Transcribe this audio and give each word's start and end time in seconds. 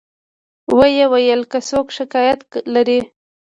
و 0.77 0.79
یې 0.97 1.05
ویل 1.11 1.41
که 1.51 1.59
څوک 1.69 1.87
شکایت 1.97 2.41
لري. 2.73 2.99